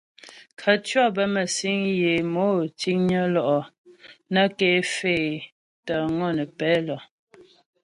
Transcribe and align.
Khətʉɔ̌ 0.59 1.05
bə 1.15 1.23
mə́sîŋ 1.33 1.77
yə 1.99 2.09
é 2.19 2.27
mò 2.33 2.45
ciŋnyə 2.79 3.21
lo'o 3.33 3.59
nə́ 4.33 4.47
ké 4.57 4.69
faə́ 4.93 5.21
é 5.35 5.45
tə́ 5.85 5.99
ŋɔnə́pɛ 6.17 6.69
lə. 6.87 6.97